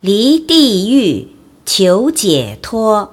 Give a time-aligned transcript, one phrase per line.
[0.00, 1.26] 离地狱
[1.66, 3.12] 求解脱。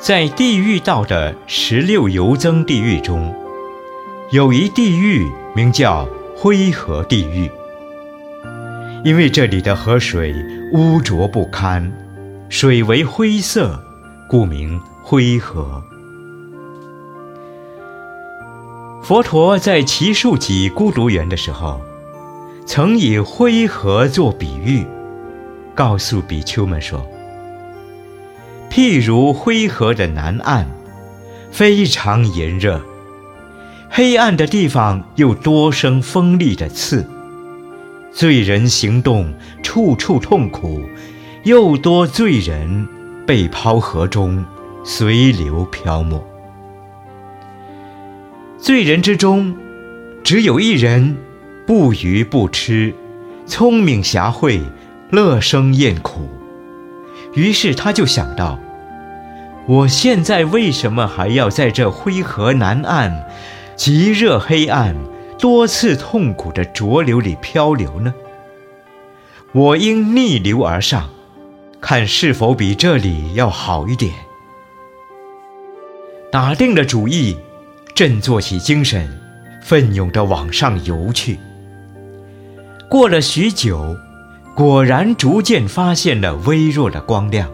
[0.00, 3.49] 在地狱道的十六游增地狱中。
[4.32, 7.50] 有一地狱名叫灰河地狱，
[9.04, 10.32] 因为这里的河水
[10.72, 11.92] 污浊不堪，
[12.48, 13.76] 水为灰色，
[14.28, 15.82] 故名灰河。
[19.02, 21.80] 佛陀在奇树集孤独园的时候，
[22.64, 24.86] 曾以灰河做比喻，
[25.74, 27.04] 告诉比丘们说
[28.70, 30.68] ：“譬如灰河的南岸，
[31.50, 32.80] 非常炎热。”
[33.92, 37.04] 黑暗的地方又多生锋利的刺，
[38.12, 40.80] 罪人行动处处痛苦，
[41.42, 42.86] 又多罪人
[43.26, 44.44] 被抛河中，
[44.84, 46.24] 随流漂没。
[48.58, 49.56] 罪人之中，
[50.22, 51.16] 只有一人
[51.66, 52.94] 不愚不痴，
[53.44, 54.60] 聪明侠慧，
[55.10, 56.28] 乐生厌苦。
[57.34, 58.56] 于是他就想到：
[59.66, 63.26] 我现在为什么还要在这灰河南岸？
[63.80, 64.94] 极热黑暗、
[65.38, 68.12] 多次痛苦的浊流里漂流呢？
[69.52, 71.08] 我应逆流而上，
[71.80, 74.12] 看是否比这里要好一点。
[76.30, 77.38] 打定了主意，
[77.94, 79.18] 振作起精神，
[79.62, 81.38] 奋勇地往上游去。
[82.90, 83.96] 过了许久，
[84.54, 87.48] 果然逐渐发现了微弱的光亮，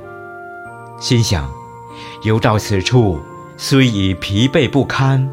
[0.98, 1.48] 心想：
[2.24, 3.20] 游到此处，
[3.56, 5.30] 虽已疲惫不堪。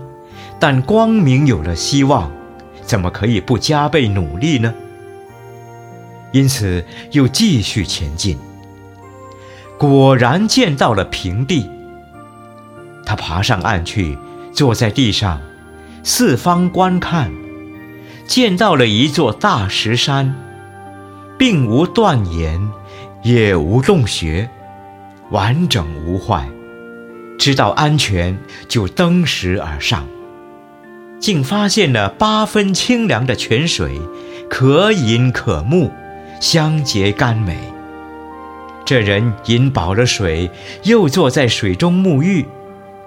[0.66, 2.32] 但光明有了希望，
[2.84, 4.74] 怎么可以不加倍努力呢？
[6.32, 8.38] 因此又继续前进。
[9.78, 11.70] 果然见到了平地。
[13.06, 14.18] 他爬上岸去，
[14.54, 15.42] 坐在地上，
[16.02, 17.30] 四方观看，
[18.26, 20.34] 见到了一座大石山，
[21.38, 22.72] 并无断岩，
[23.22, 24.50] 也无洞穴，
[25.30, 26.48] 完整无坏。
[27.38, 28.38] 知道安全，
[28.70, 30.08] 就登石而上。
[31.24, 33.98] 竟发现了八分清凉的泉水，
[34.50, 35.90] 可饮可沐，
[36.42, 37.58] 香洁甘美。
[38.84, 40.52] 这人饮饱了水，
[40.84, 42.46] 又坐在水中沐浴，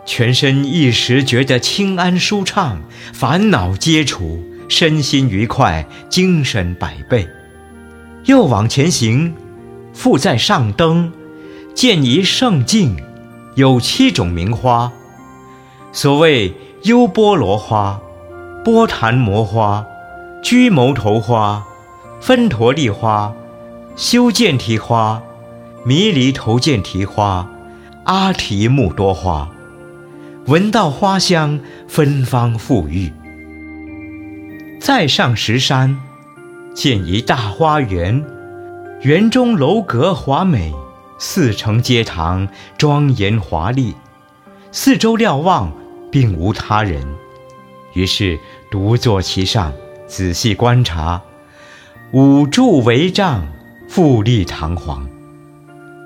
[0.06, 2.80] 全身一时觉得清安舒畅，
[3.12, 7.28] 烦恼皆除，身心愉快，精神百倍。
[8.24, 9.34] 又往前行，
[9.92, 11.12] 复在上登，
[11.74, 12.96] 见一胜境，
[13.56, 14.90] 有七种名花，
[15.92, 16.54] 所谓
[16.84, 18.00] 优波罗花。
[18.66, 19.86] 波檀摩花、
[20.42, 21.64] 居牟头花、
[22.20, 23.32] 分陀利花、
[23.94, 25.22] 修建提花、
[25.84, 27.48] 弥离头剑提花、
[28.06, 29.48] 阿提木多花，
[30.46, 33.12] 闻到花香，芬芳馥郁。
[34.80, 35.96] 再上石山，
[36.74, 38.24] 见一大花园，
[39.02, 40.74] 园中楼阁华美，
[41.18, 43.94] 四层阶堂，庄严华丽，
[44.72, 45.72] 四周瞭望，
[46.10, 47.06] 并无他人。
[47.92, 48.38] 于是
[48.70, 49.72] 独坐其上，
[50.06, 51.22] 仔细观察，
[52.12, 53.46] 五柱围帐，
[53.88, 55.08] 富丽堂皇。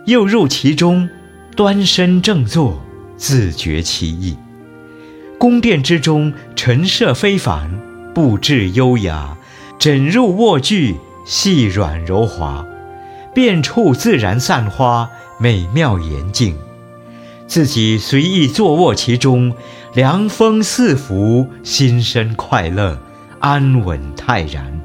[0.07, 1.09] 又入其中，
[1.57, 2.81] 端身正坐，
[3.17, 4.37] 自觉其意。
[5.39, 7.71] 宫殿之中，陈设非凡，
[8.15, 9.37] 布置优雅，
[9.79, 12.67] 枕入卧具，细软柔滑，
[13.35, 16.55] 遍处自然散花，美妙严静。
[17.47, 19.55] 自己随意坐卧其中，
[19.93, 22.97] 凉风四拂，心生快乐，
[23.41, 24.81] 安稳泰然。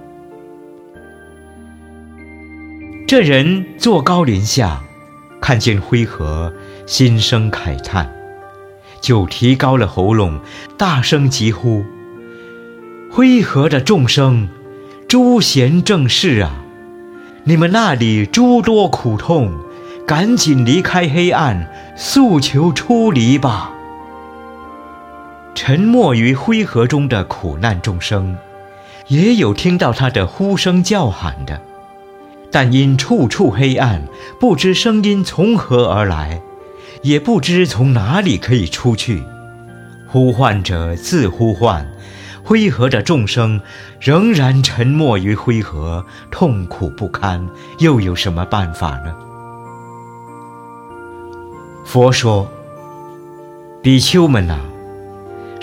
[3.07, 4.81] 这人坐高临下，
[5.39, 6.51] 看见灰河，
[6.87, 8.11] 心生慨叹，
[8.99, 10.39] 就提高了喉咙，
[10.75, 11.85] 大声疾呼
[13.13, 14.49] ：“灰河的众生，
[15.07, 16.63] 诸贤正士啊，
[17.43, 19.53] 你们那里诸多苦痛！”
[20.07, 23.74] 赶紧离开黑暗，诉求出离吧。
[25.55, 28.37] 沉没于灰河中的苦难众生，
[29.07, 31.59] 也有听到他的呼声叫喊的，
[32.51, 34.03] 但因处处黑暗，
[34.39, 36.41] 不知声音从何而来，
[37.01, 39.23] 也不知从哪里可以出去。
[40.07, 41.89] 呼唤者自呼唤，
[42.43, 43.59] 灰河的众生
[43.99, 47.47] 仍然沉没于灰河，痛苦不堪，
[47.79, 49.15] 又有什么办法呢？
[51.85, 52.47] 佛说
[53.81, 54.59] ：“比丘们呐，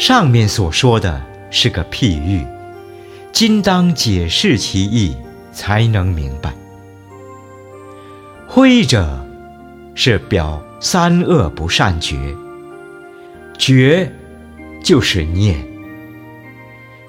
[0.02, 2.44] 上面所说的是个譬喻，
[3.30, 5.16] 今当解释其意，
[5.52, 6.52] 才能明白。
[8.48, 9.24] 灰者
[9.94, 12.34] 是表三恶不善觉，
[13.56, 14.10] 觉
[14.82, 15.64] 就是念。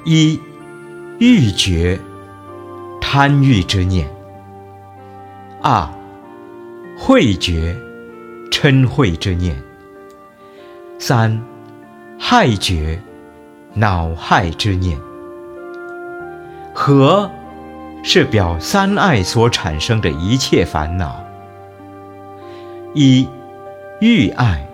[0.05, 0.39] 一
[1.17, 1.99] 欲觉，
[3.01, 4.05] 贪欲之念；
[5.63, 5.89] 二
[6.95, 7.75] 慧觉，
[8.51, 9.55] 嗔慧之念；
[10.99, 11.43] 三
[12.25, 12.97] 害觉，
[13.73, 14.97] 恼害之念。
[16.73, 17.29] 和
[18.01, 21.21] 是表三爱所产生的一切烦恼：
[22.93, 23.27] 一
[23.99, 24.65] 欲爱，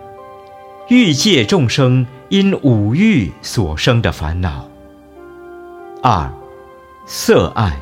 [0.86, 4.68] 欲界众生因五欲所生的烦恼。
[6.04, 6.32] 二，
[7.04, 7.76] 色爱，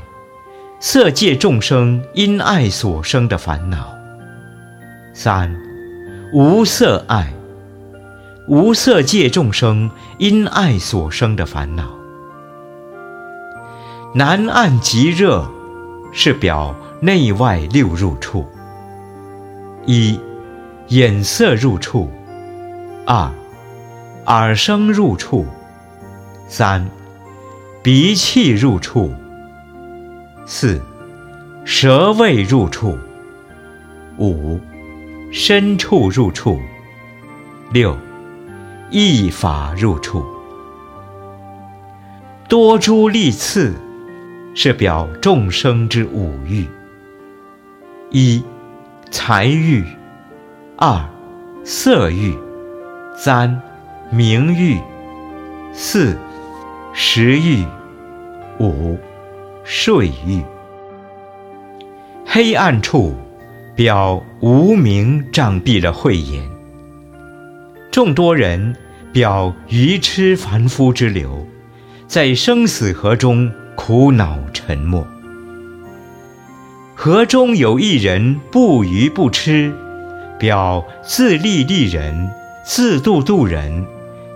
[0.81, 3.95] 色界众生因爱所生的烦恼。
[5.13, 5.55] 三，
[6.33, 7.31] 无色爱，
[8.49, 11.91] 无色界众生因爱所生的烦恼。
[14.15, 15.47] 南岸极热，
[16.13, 18.47] 是表内外六入处。
[19.85, 20.19] 一，
[20.89, 22.09] 眼色入处；
[23.05, 23.31] 二，
[24.25, 25.45] 耳声入处；
[26.49, 26.89] 三。
[27.83, 29.15] 鼻气入处，
[30.47, 30.81] 四
[31.65, 32.99] 舌味入处，
[34.19, 34.59] 五
[35.31, 36.59] 身处入处，
[37.71, 37.97] 六
[38.91, 40.25] 一法入处。
[42.49, 43.75] 多诸利次
[44.55, 46.67] 是表众生之五欲：
[48.11, 48.43] 一
[49.11, 49.85] 财欲，
[50.77, 51.05] 二
[51.65, 52.35] 色欲，
[53.17, 53.61] 三
[54.11, 54.81] 名欲，
[55.73, 56.17] 四
[56.93, 57.65] 食欲。
[58.61, 58.99] 五
[59.63, 60.43] 睡欲，
[62.27, 63.15] 黑暗处
[63.77, 66.43] 表无明障蔽了慧眼；
[67.91, 68.77] 众多人
[69.13, 71.47] 表愚痴凡夫之流，
[72.07, 75.07] 在生死河中苦恼沉默。
[76.95, 79.73] 河中有一人不愚不痴，
[80.39, 82.31] 表自利利人、
[82.65, 83.87] 自度度人、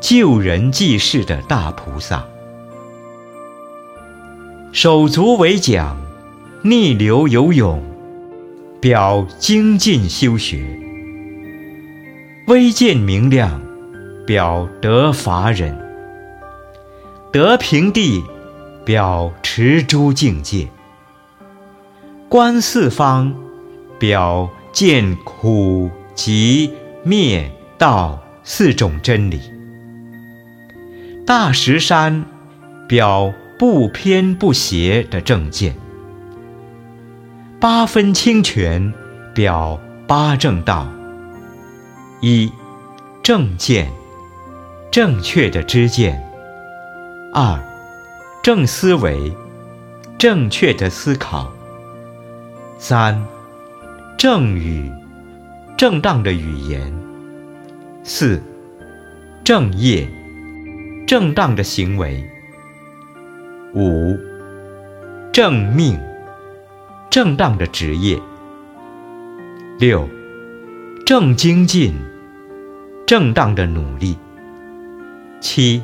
[0.00, 2.25] 救人济世的大菩萨。
[4.72, 5.96] 手足为桨，
[6.62, 7.82] 逆流游泳，
[8.81, 10.58] 表精进修学；
[12.47, 13.61] 微见明亮，
[14.27, 15.75] 表得法忍；
[17.33, 18.23] 得平地，
[18.85, 20.69] 表持诸境界；
[22.29, 23.35] 观四方，
[23.99, 26.73] 表见苦集
[27.03, 29.38] 灭道四种真理；
[31.27, 32.25] 大石山，
[32.88, 33.33] 表。
[33.59, 35.77] 不偏不邪的正见，
[37.61, 38.93] 八分清泉
[39.33, 39.79] 表
[40.09, 40.88] 八正道：
[42.25, 42.53] 一、
[43.21, 43.91] 正见，
[44.93, 46.15] 正确的知见；
[47.35, 47.61] 二、
[48.45, 49.37] 正思维，
[50.19, 51.51] 正确的思考；
[52.79, 53.27] 三、
[54.17, 54.89] 正语，
[55.77, 56.93] 正当的语言；
[58.05, 58.41] 四、
[59.43, 60.09] 正业，
[61.09, 62.25] 正当的行为。
[63.75, 64.17] 五，
[65.33, 65.99] 正命，
[67.11, 68.17] 正当的职业。
[69.81, 70.09] 六，
[71.05, 71.93] 正精进，
[73.12, 74.17] 正当的努力。
[75.38, 75.82] 七，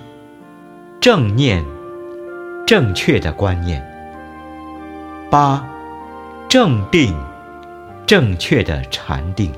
[0.99, 1.63] 正念，
[2.67, 3.87] 正确的观念。
[5.31, 5.63] 八，
[6.49, 7.15] 正定，
[8.07, 9.53] 正确的禅定。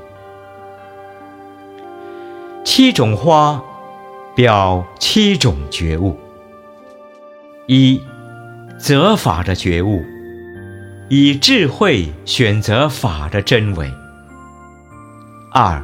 [2.65, 3.63] 七种花，
[4.35, 6.19] 表七种觉悟。
[7.67, 8.01] 一。
[8.77, 10.03] 择法的觉悟，
[11.07, 13.87] 以智慧选择法的真伪；
[15.53, 15.81] 二，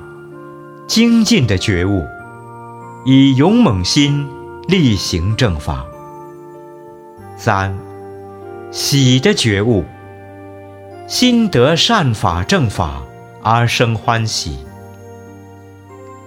[0.88, 2.06] 精进的觉悟，
[3.06, 4.28] 以勇猛心
[4.68, 5.86] 力行正法；
[7.38, 7.78] 三，
[8.72, 9.84] 喜的觉悟，
[11.08, 13.04] 心得善法正法
[13.44, 14.52] 而生欢喜；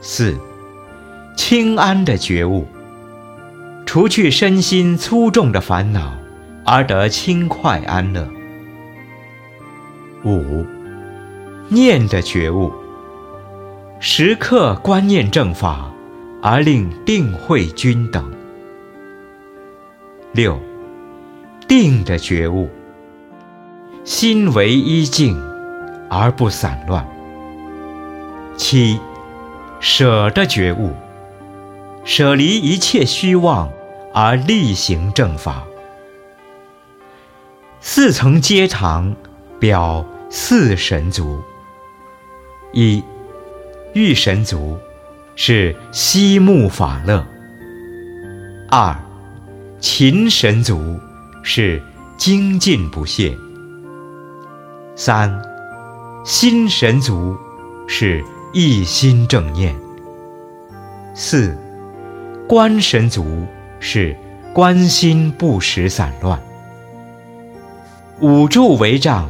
[0.00, 0.38] 四，
[1.36, 2.66] 清安的觉悟，
[3.86, 6.20] 除去身心粗重的烦恼。
[6.62, 8.28] 而得轻快安乐。
[10.24, 10.64] 五
[11.68, 12.70] 念的觉悟，
[14.02, 15.92] 时刻观念正法，
[16.40, 18.32] 而令定慧均等。
[20.32, 20.58] 六
[21.68, 22.70] 定的觉悟，
[24.02, 25.38] 心为一境
[26.08, 27.06] 而不散乱。
[28.56, 28.98] 七
[29.80, 30.94] 舍的觉悟，
[32.02, 33.70] 舍离一切虚妄
[34.14, 35.62] 而力行正法。
[37.82, 39.14] 四层阶堂，
[39.58, 41.38] 表四神足。
[42.72, 43.02] 一，
[43.92, 44.78] 玉神族，
[45.34, 47.26] 是西木法乐。
[48.68, 48.96] 二，
[49.80, 50.96] 勤神足
[51.42, 51.82] 是
[52.16, 53.36] 精进不懈；
[54.94, 55.42] 三
[56.24, 57.36] 心神足
[57.88, 59.74] 是一心正念；
[61.12, 61.56] 四
[62.48, 63.44] 观神足
[63.80, 64.16] 是
[64.52, 66.38] 观心不时散乱；
[68.20, 69.28] 五柱为障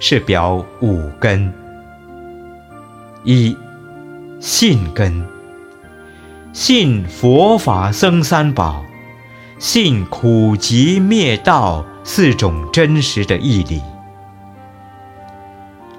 [0.00, 1.52] 是表五根。
[3.24, 3.54] 一
[4.40, 5.26] 信根，
[6.52, 8.84] 信佛法僧三宝，
[9.58, 13.82] 信苦集灭道四种真实的义理。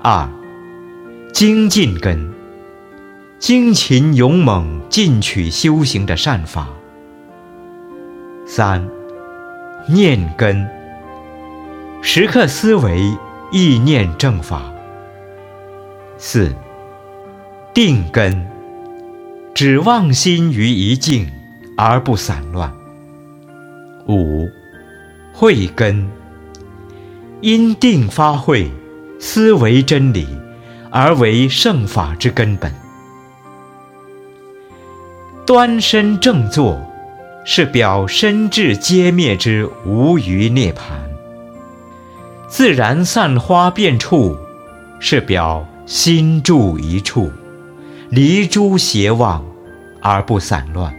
[0.02, 0.30] 二
[1.34, 2.34] 精进根，
[3.40, 6.70] 精勤勇猛进取修行的善法。
[8.48, 8.90] 三
[9.86, 10.66] 念根，
[12.02, 13.02] 时刻思维
[13.52, 14.62] 意念正法。
[16.18, 16.56] 四。
[17.82, 18.46] 定根，
[19.54, 21.26] 指望心于一境
[21.78, 22.70] 而不散乱。
[24.06, 24.50] 五
[25.32, 26.06] 慧根，
[27.40, 28.70] 因定发慧，
[29.18, 30.28] 思维真理，
[30.92, 32.70] 而为圣法之根本。
[35.46, 36.78] 端身正坐，
[37.46, 40.98] 是表身智皆灭之无余涅盘；
[42.50, 44.36] 自然散花变处，
[45.00, 47.32] 是表心住一处。
[48.10, 49.46] 离诸邪妄
[50.02, 50.92] 而不散乱，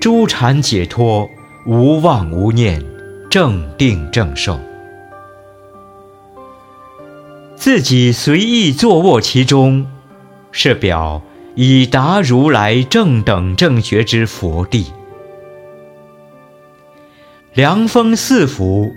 [0.00, 1.28] 诸禅解脱，
[1.66, 2.82] 无妄无念，
[3.28, 4.58] 正定正受。
[7.56, 9.86] 自己随意坐卧其中，
[10.50, 11.20] 是表
[11.54, 14.86] 已达如来正等正觉之佛地。
[17.52, 18.90] 凉风四伏，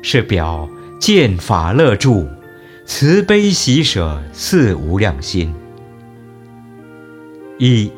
[0.00, 0.66] 是表
[0.98, 2.26] 见法乐住，
[2.86, 5.54] 慈悲喜舍四无量心。
[7.58, 7.90] 一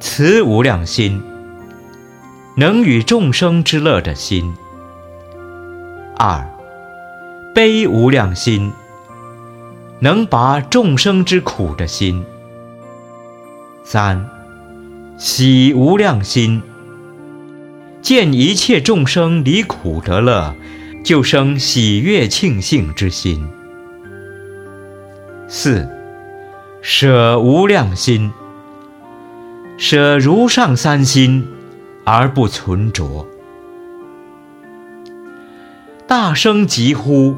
[0.00, 1.22] 慈无量心，
[2.56, 4.54] 能与众生之乐的心；
[6.16, 6.46] 二
[7.54, 8.72] 悲无量心，
[10.00, 12.24] 能拔众生之苦的心；
[13.84, 14.26] 三
[15.18, 16.62] 喜无量心，
[18.00, 20.54] 见一切众生离苦得乐，
[21.04, 23.46] 就生喜悦庆幸之心；
[25.48, 25.86] 四
[26.80, 28.32] 舍无量心。
[29.76, 31.44] 舍如上三心
[32.04, 33.26] 而不存着，
[36.06, 37.36] 大声疾呼，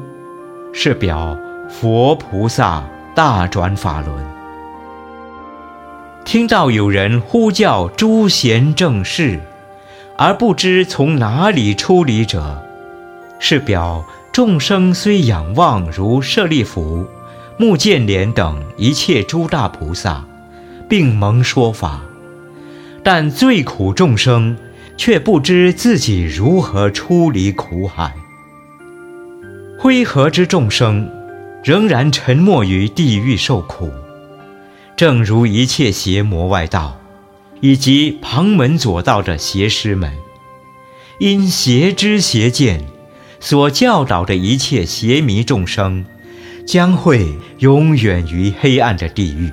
[0.71, 1.35] 是表
[1.67, 2.83] 佛菩萨
[3.15, 4.13] 大转法轮。
[6.25, 9.39] 听到有人呼叫诸贤正士，
[10.15, 12.63] 而不知从哪里出离者，
[13.39, 17.03] 是表众生虽仰望如舍利弗、
[17.57, 20.23] 目犍连等一切诸大菩萨，
[20.87, 22.01] 并蒙说法。
[23.09, 24.57] 但最苦众生，
[24.97, 28.13] 却不知自己如何出离苦海。
[29.79, 31.09] 灰河之众生，
[31.63, 33.89] 仍然沉没于地狱受苦，
[34.97, 36.99] 正如一切邪魔外道，
[37.61, 40.11] 以及旁门左道的邪师们，
[41.21, 42.83] 因邪知邪见，
[43.39, 46.03] 所教导的一切邪迷众生，
[46.65, 47.25] 将会
[47.59, 49.49] 永远于黑暗的地狱，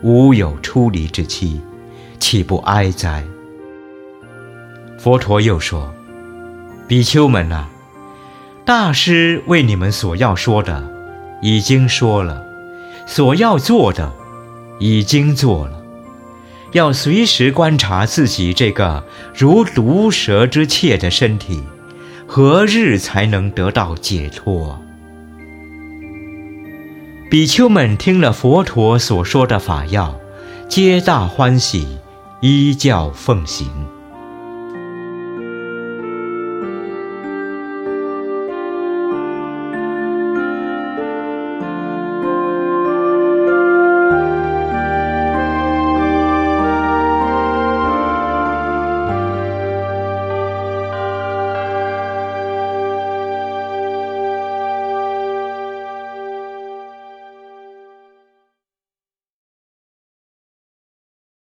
[0.00, 1.60] 无有出离之期。
[2.26, 3.22] 岂不哀哉？
[4.96, 5.94] 佛陀又说
[6.88, 7.68] ：“比丘们啊，
[8.64, 10.88] 大师为你们所要说的，
[11.42, 12.42] 已经说了；
[13.06, 14.10] 所要做的，
[14.78, 15.82] 已经做了。
[16.72, 19.04] 要随时观察自己这个
[19.34, 21.62] 如毒蛇之切的身体，
[22.26, 24.80] 何日才能得到解脱？”
[27.30, 30.18] 比丘们听了佛陀所说的法要，
[30.70, 31.86] 皆大欢喜。
[32.46, 33.93] 依教奉行。